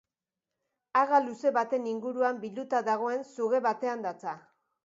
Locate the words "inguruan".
1.93-2.41